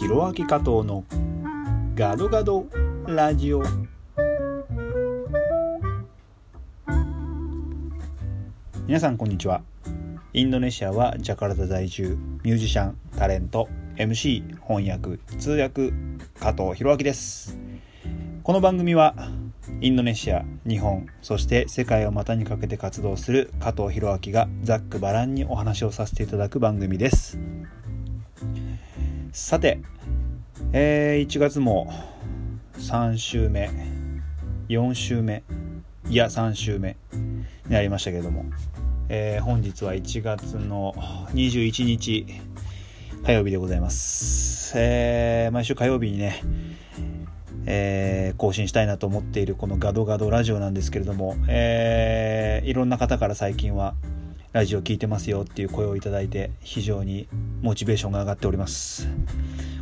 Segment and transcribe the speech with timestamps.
[0.00, 1.04] ひろあき加藤の
[1.94, 2.64] ガドガド
[3.06, 3.62] ラジオ。
[8.86, 9.60] 皆さんこんにちは。
[10.32, 15.92] インドネシアはジャカルタ在住ミュージシャンタレント MC 翻訳通訳
[16.40, 17.58] 加藤弘明です。
[18.42, 19.14] この番組は
[19.82, 27.38] インドネシア日本そして世界を股にかけて活動する加藤弘明がざっくばらんにお話をさせていただく番組です。
[29.32, 29.80] さて、
[30.72, 31.92] えー、1月も
[32.78, 33.70] 3週目
[34.68, 35.44] 4週目
[36.08, 38.44] いや3週目になりましたけれども、
[39.08, 40.94] えー、本日は1月の
[41.32, 42.26] 21日
[43.24, 46.42] 火曜日でございます、えー、毎週火曜日にね
[47.66, 53.94] えー、更新したいなと思っているこのガドガドラジオなんですけれども、えー、いろんな方から最近は
[54.52, 57.28] ラジオ聞いてますよっていう声をいただいて非常に
[57.62, 59.06] モチベーションが上がっております。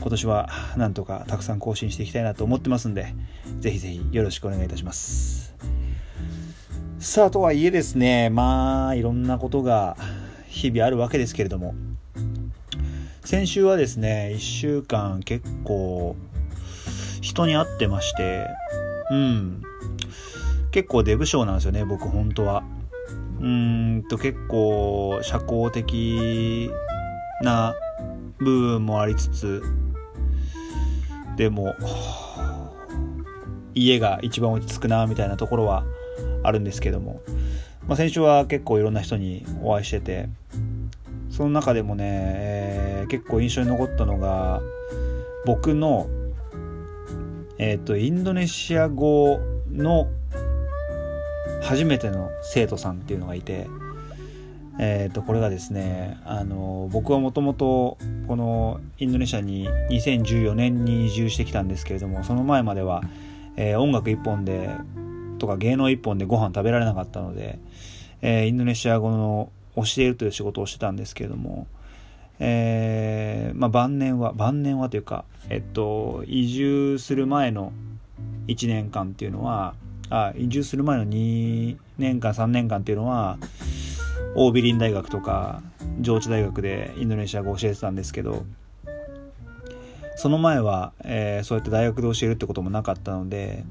[0.00, 0.48] 今年は
[0.78, 3.14] なんとかたくさん更新していきたいなと思ってますんで
[3.60, 5.54] ぜひぜひよろしくお願いいたします。
[6.98, 9.98] さあとはいえですねまあいろんなことが
[10.48, 11.74] 日々あるわけですけれども
[13.22, 16.16] 先週はですね1週間結構
[17.20, 18.46] 人に会ってまして
[19.10, 19.62] うん
[20.70, 22.64] 結構デブ症なんですよね僕本当は。
[23.44, 26.70] うんと結構社交的
[27.42, 27.74] な
[28.38, 29.62] 部分もありつつ
[31.36, 31.74] でも
[33.74, 35.84] 家が一番落ち着くなみたいなところは
[36.42, 37.20] あるんですけども、
[37.86, 40.30] まあ、先週は結構いろんな人にお会いしてて
[41.28, 44.62] その中でもね、えー、結構印象に残ったのが
[45.44, 46.08] 僕の
[47.58, 49.38] えっ、ー、とインドネシア語
[49.70, 50.08] の
[51.64, 53.68] 初めての生徒さんっていうのがいて、
[54.78, 57.96] えー、とこれがですねあの僕はもともと
[58.28, 63.02] このインドネシアに2014年に移住してきたんですけれどもその前までは、
[63.56, 64.68] えー、音楽一本で
[65.38, 67.58] とか芸能一本でご飯食べられなかったので、
[68.20, 71.66] えー、インドネシア語の教えるという仕事をしてたんですけれども、
[72.38, 77.72] えー、まあ、晩年は晩年はというか、えっと、移住する前の
[78.48, 79.74] 1年間っていうのは
[80.10, 83.38] あ移住する前の2年間3年間っていうのは
[84.34, 85.62] オービリン大学とか
[86.00, 88.44] 上智大学でインドネシア語教えてたんですけど
[90.16, 93.64] その前は、えー、そうやって大学で教えるってこともなかったので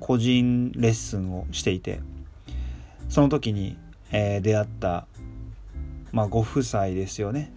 [0.00, 2.00] 個人レッスンをしていて
[3.08, 3.76] その時に、
[4.10, 5.06] えー、出会った、
[6.12, 7.52] まあ、ご夫妻ですよね。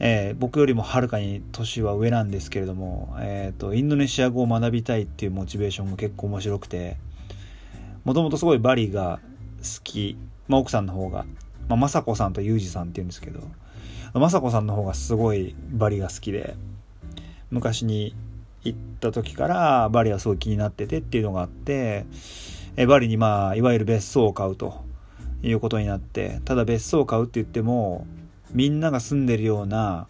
[0.00, 6.96] えー、僕よりもはるかに年は上なんですけれども、えーと、インドネシア語を学びたいっていうモチベーションが結構面白くて
[8.04, 9.20] もともとすごいバリが
[9.58, 10.16] 好き、
[10.46, 11.26] まあ、奥さんの方が、
[11.68, 13.40] まあ、雅子さんとユージさんっていうんですけど
[14.14, 16.54] 雅子さんの方がすごいバリが好きで
[17.50, 18.14] 昔に
[18.62, 22.06] 行った時からバリはすごい気になっててっていうのがあって
[22.76, 24.84] えバリにまあいわゆる別荘を買うと
[25.42, 28.06] いうことになってただ別荘を買うって言っても
[28.52, 30.06] みんなが住んでるような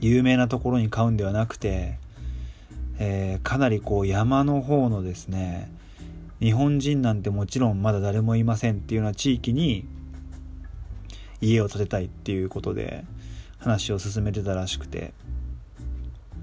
[0.00, 1.98] 有名なところに買うんではなくて、
[2.98, 5.70] えー、かなりこう山の方のですね
[6.40, 9.86] 日本人なんてもちろんまだ誰もいませんっていうような地域に
[11.40, 13.04] 家を建てたいっていうことで
[13.58, 15.12] 話を進めてたらしくて。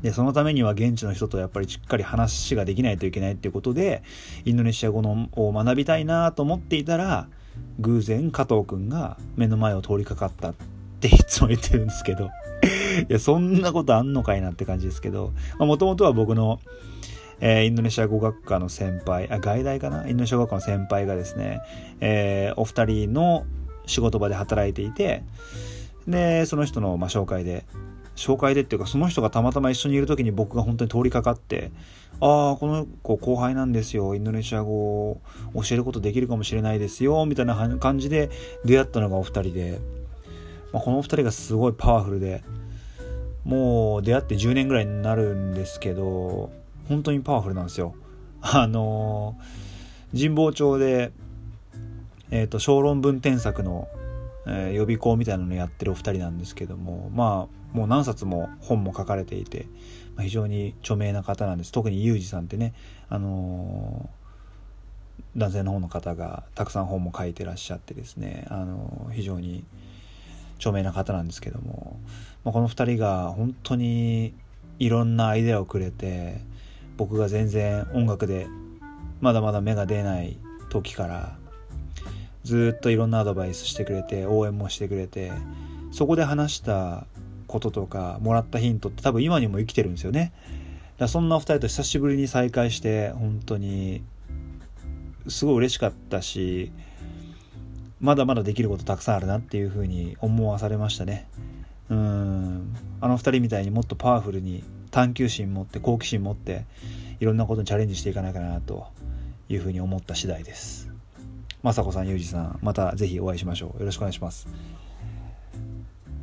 [0.02, 4.04] でそのためには現地の人とやっぱりしっかり話ができないといけないっていうことで
[4.44, 7.30] インドネシア語のを学びたいなと思っていたら
[7.80, 10.54] 偶然加藤くんが目の前を通りかかった
[11.10, 12.30] ていつも言ってるんですけど
[13.10, 16.60] いや、そんなことあんのかいなって感じですけど、もともとは僕の、
[17.42, 20.08] えー、インドネシア語学科の先輩、あ、外大かな？
[20.08, 21.60] インドネシア語学科の先輩がですね、
[22.00, 23.46] えー、お二人の
[23.86, 25.24] 仕事場で働いていて、
[26.08, 27.66] で、その人の、まあ、紹介で、
[28.16, 31.72] 紹介でっていうか、その人がたまたま一緒にいる時に僕が本当に通りかかって、
[32.22, 34.16] ああ、この子後輩なんですよ。
[34.16, 34.72] インドネシア語
[35.10, 35.22] を
[35.56, 37.26] 教えることできるかもしれないですよ。
[37.26, 38.30] みたいな感じで
[38.64, 39.80] 出会ったのがお二人で、
[40.74, 42.44] まあ、このお二人がすごいパワフルで、
[43.46, 46.52] もう出会って10年ぐらいになるんですけど、
[46.90, 47.96] 本当にパワフルなんですよ。
[48.42, 51.12] あのー、神保町で、
[52.32, 53.88] えっ、ー、と、小論文添削の、
[54.48, 59.68] えー、予備校みたいなのやってるお二人なんですけども、まあ、もう何冊も本も書かれていて、
[60.16, 61.72] まあ、非常に著名な方なんです。
[61.72, 62.74] 特にユージさんってね、
[63.10, 64.10] あの、
[65.36, 69.64] 男性の方の方がたくさん本も書いてらっしゃってですね、あの非常に
[70.64, 72.00] 著名な方なんですけども、
[72.46, 74.34] まあ、この2人が本当に
[74.80, 76.40] いろんなアイデアをくれて
[76.96, 78.48] 僕が全然音楽で
[79.20, 80.38] まだまだ芽が出ない
[80.70, 81.38] 時から
[82.44, 85.34] ずっといろんなアドバイスしてくれて応援もしてくれて
[85.92, 87.06] そこで話した
[87.48, 90.34] こととかもらったヒントって多分今にも生きてるんですよね。
[90.98, 94.02] だそんなお2人と久しぶりに再会して本当に
[95.28, 96.72] すごい嬉しかったし
[98.04, 101.28] まだまだできることたくさんあるなっていうふうに思わされましたね
[101.90, 106.66] うんあの2人みたいにもっとパワフルに探求心持って好奇心持って
[107.20, 108.88] いろんなことにチャレンジしていかないかなと
[109.50, 110.94] いうふうに思った次第です
[111.64, 113.80] 雅子さん、ゆうじさん、またぜひお会いしましょう。
[113.80, 114.48] よろしくお願いします。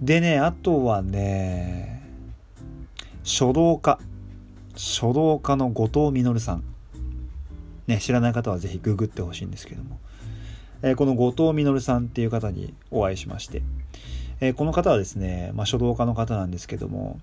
[0.02, 2.06] でね、あとはね、
[3.22, 3.98] 書道家。
[4.76, 6.64] 書道家の後藤実さん。
[7.86, 9.98] ね、知らない方はぜひググってほしいんですけども。
[10.82, 13.62] え、この後藤実さんっていう方にお会いしまして、
[14.40, 17.20] え、この方はですね、まあ、書道家の方なんですけども、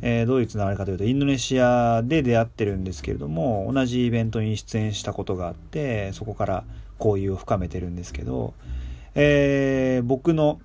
[0.00, 6.64] え、どういうつながりかというと、インドネシアで出会ってるんですけれども、同じイベントに出演したことがあって、そこから
[6.98, 8.54] 交友を深めてるんですけど、
[9.14, 10.60] えー、僕の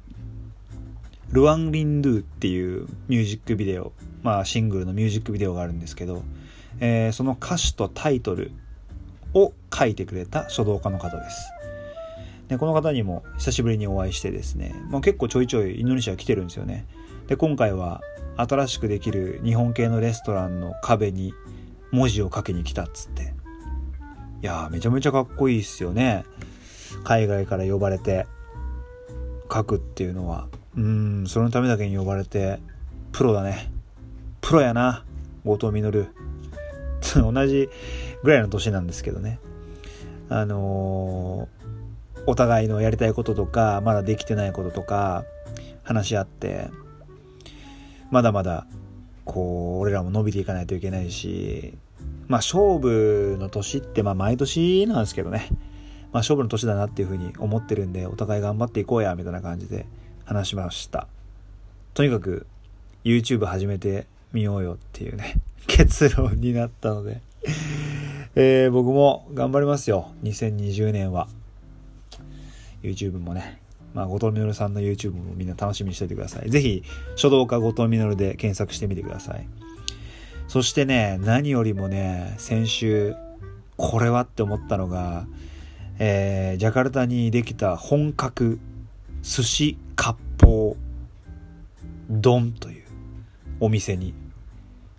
[1.32, 3.92] ルワン・リンドゥっていうミュージックビデオ、
[4.24, 6.24] まあシングルのミュージックビデオがあるんですけど、
[6.80, 8.52] えー、その歌詞とタイトル
[9.34, 11.57] を書いてくれた書道家の方です。
[12.48, 16.86] でこの方にも久しぶりにお会いしてですね、まあ、結構ちょいちょいインドネシア来てるんですよね。
[17.28, 18.02] で今回は
[18.38, 21.34] 新しくできる日本系のレストランの壁に
[21.92, 23.34] 文字を書きに来たっつって。
[24.42, 26.24] いやーめちゃめちゃかっこいいっすよね。
[27.04, 28.28] 海外から呼ばれて
[29.52, 30.48] 書くっていうのは。
[30.78, 32.60] うんそのためだけに呼ばれて
[33.12, 33.72] プロだね。
[34.42, 35.04] プロやな
[35.44, 35.92] 後藤実
[37.16, 37.70] 同じ
[38.24, 39.40] ぐらいの年なんですけどね。
[40.30, 41.57] あのー、
[42.28, 45.26] お互いのやりたいこととかまだできてないこととか
[45.84, 46.70] 話し合って
[48.12, 48.68] まだまだ
[49.26, 51.74] こう俺らも伸びていかないといけないし
[52.28, 55.48] まあ勝負の年ってまあ毎年なんですけどね。
[56.12, 59.86] まあ勝負の年だなっていうふうに思ってるんで、お互い頑張っていこうや、みたいな感じで
[60.26, 61.08] 話しました。
[61.94, 62.46] とにかく
[63.04, 65.36] YouTube 始めてみようよっていうね、
[65.68, 67.22] 結論になったので
[68.36, 70.12] えー、僕も頑張りますよ。
[70.24, 71.28] 2020年は。
[72.84, 73.62] YouTube もね。
[73.94, 76.50] まあ、後藤実さんの YouTube もみんな楽しみにしておいてください。
[76.50, 76.84] ぜひ、
[77.16, 79.48] 書道家後藤実で検索してみてください。
[80.48, 83.16] そしてね、何よりもね、先週、
[83.76, 85.28] これはって思ったのが、
[86.00, 88.60] えー、ジャカルタにできた本格
[89.24, 90.76] 寿司割烹
[92.10, 92.84] 丼という
[93.60, 94.14] お店に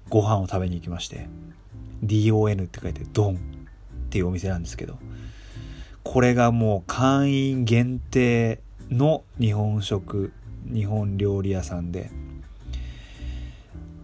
[0.09, 1.29] ご飯を食べに行きまして、
[2.05, 3.39] DON って書いて丼っ
[4.11, 4.99] ていうお店なんですけど、
[6.11, 8.61] これがもう会員限定
[8.91, 10.33] の日本食、
[10.65, 12.09] 日本料理屋さんで、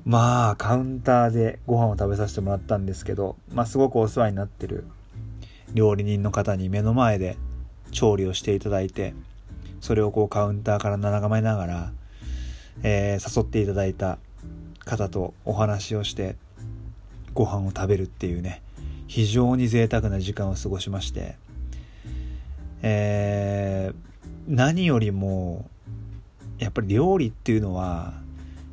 [0.05, 4.85] まあカウンターでご飯を食べさせてもらったんですけど、まあ、すごくお世話になってる
[5.73, 7.39] 料理人の方に目の前で
[7.91, 9.15] 調理をしていただいて
[9.81, 11.93] それをこうカウンターから眺めながら、
[12.83, 14.19] えー、誘っていただいた
[14.81, 16.37] 方とお話をして
[17.33, 18.61] ご飯を食べるっていうね
[19.07, 21.37] 非常に贅沢な時間を過ごしまして、
[22.87, 23.95] えー、
[24.47, 25.71] 何よりも
[26.59, 28.13] やっぱり料理っていうのは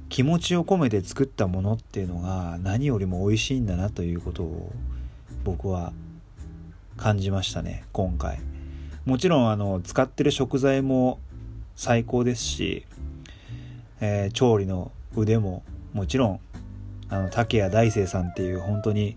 [0.10, 4.74] 気持ちを込めて作ったものっていうのが何よりも美味しいんだなということを
[5.46, 5.94] 僕は
[6.98, 8.40] 感じましたね今回。
[9.06, 11.18] もちろんあの使ってる食材も
[11.77, 12.86] 最高ですし、
[14.01, 15.63] えー、調理の腕も
[15.94, 16.39] もちろん
[17.08, 19.15] あの竹谷大生さんっていう本当に、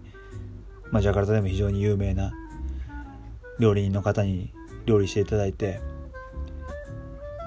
[0.92, 2.32] まあ、ジャカルタでも非常に有名な
[3.58, 4.52] 料理人の方に
[4.86, 5.80] 料理していただいて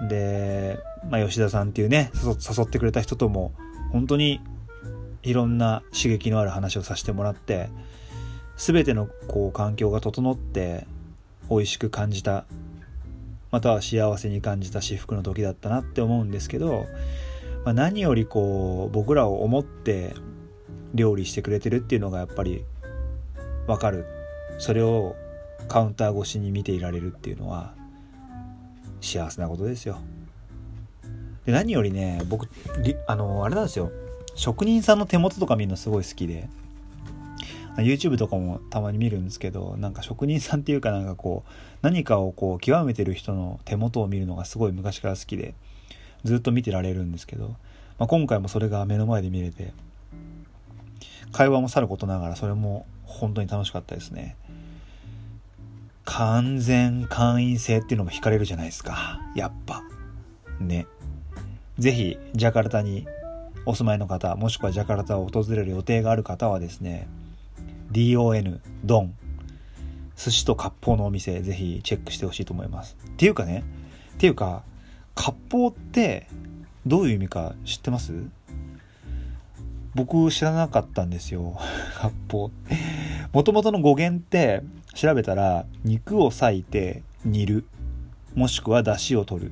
[0.10, 0.80] で
[1.10, 3.54] まあ、吉田さんっていうね誘ってくれた人とも
[3.92, 4.42] 本当に
[5.24, 7.70] いろんな刺激のある話をさせてもらって
[8.58, 10.86] 全てのこう環境が整って
[11.50, 12.46] 美味しく感じた
[13.52, 16.86] または幸せに感じた至福の時だったなって思うんですけど、
[17.64, 20.14] まあ、何よりこう僕らを思って
[20.94, 22.66] 料理してくれてるっていうのがやっぱり
[23.68, 24.06] 分かる。
[24.60, 25.16] それを
[25.68, 27.74] カウンター越しに見ていられるっていうのは
[29.02, 30.00] 幸せなことですよ。
[31.46, 32.48] で何よりね僕
[33.08, 33.90] あのあれなんですよ
[34.36, 36.50] 職人さんの手元とか見るのすごい好きで
[37.78, 45.54] YouTube とかもたまに見るんですけどなんか職人さんっていうかなんかこう何かをこう極めてる人の手元を見るのがすごい昔から好きで
[46.24, 47.56] ずっと見てられるんですけど、
[47.98, 49.74] まあ、今回もそれが目の前で見れて
[51.32, 54.36] 会話もさることながらそれも本当に楽しかったですね
[56.10, 59.20] 完全会員制っていうのも惹かれるじゃないですか。
[59.36, 59.84] やっぱ。
[60.60, 60.88] ね。
[61.78, 63.06] ぜひジャカルタに
[63.66, 67.08] お住まいの方、もしくはジャカルタを訪れる予定がある方はですね、
[67.92, 69.14] DON、ドン、
[70.16, 72.98] 寿司と割烹のお店、ぜひチェックしてほしいと思います。
[73.06, 73.66] っていうかね、
[74.14, 74.64] っていうか、
[75.14, 76.28] 割烹って
[76.86, 78.14] どういう意味か知ってます？
[79.94, 81.58] 僕知らなかったんですよ。
[82.02, 82.52] 割烹。
[83.34, 84.64] もともとの語源って
[84.98, 87.66] 調べたら肉を裂いて煮る。
[88.34, 89.52] もしくは出汁を取る。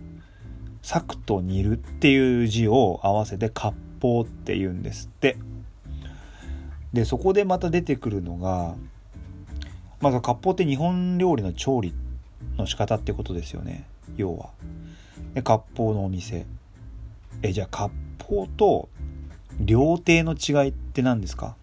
[0.81, 5.37] 裂くと煮るっていう字を合わせて割烹って言うんですって。
[6.93, 8.73] でそこでまた出てくるのが
[10.01, 11.93] まず割烹って日本料理の調理
[12.57, 13.85] の仕方ってことですよね。
[14.17, 14.49] 要は。
[15.35, 16.47] で割烹のお店。
[17.43, 18.89] えじゃあ割烹と
[19.59, 21.55] 料亭の違いって何ですか？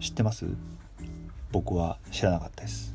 [0.00, 0.46] 知ってます？
[1.52, 2.94] 僕は知らなかったです。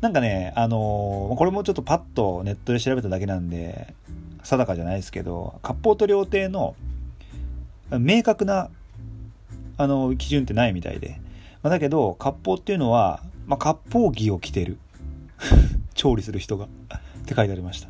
[0.00, 3.94] なんかねあのー、これもちょっとパッとネットで調べただけなんで
[4.42, 6.74] 定かじゃないですけど割烹と料亭の
[7.90, 8.70] 明確な
[9.76, 11.20] あの基準ってないみたいで、
[11.62, 14.78] まあ、だけど割烹っていうのは、まあ、割烹着を着てる。
[15.94, 16.66] 調理する人が。
[16.66, 16.68] っ
[17.24, 17.88] て書いてありました。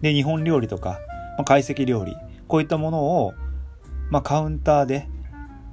[0.00, 2.16] で日本料理とか、まあ、懐石料理。
[2.48, 3.34] こういったものを、
[4.10, 5.08] まあ、カウンターで、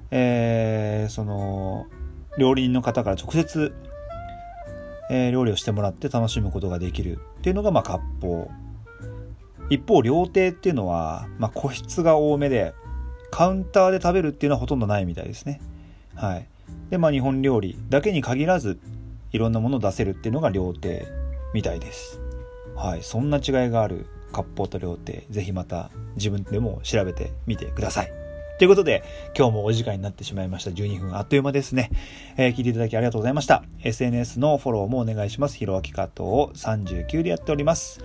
[0.09, 1.87] えー、その
[2.37, 3.73] 料理人の方から直接、
[5.09, 8.47] えー、料理をしてもらって楽しむことができるっていうのが、まあ、割烹。
[9.69, 12.73] 一方料亭っていうのは、まあ、個室が多めで
[13.31, 15.61] カウンターで食べるっていうのはほとんどないみたいですね。
[16.15, 16.47] はい。
[16.89, 18.79] でまあ日本料理だけに限らず
[19.31, 21.07] いろんなものを出せるっていうのが料亭
[21.53, 22.19] みたいです。
[22.75, 23.03] はい。
[23.03, 28.11] そんな違いがある割烹と料亭ぜひまた自分でも調べてみてください。
[28.61, 29.03] ということで、
[29.35, 30.69] 今日もお時間になってしまいました。
[30.69, 31.89] 12分あっという間ですね。
[32.37, 33.63] えー、聞いていただきありがとうございました。
[33.83, 35.57] SNS のフォローもお願いします。
[35.57, 38.01] ひろあきかとを39でやっております。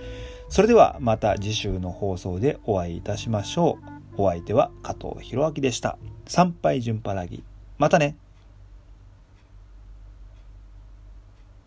[0.49, 3.77] それではまた次週の放送でお会いいたしましょ
[4.17, 4.23] う。
[4.23, 5.99] お相手は加藤弘明でした。
[6.25, 7.43] 参拝順パラギ。
[7.77, 8.17] またね。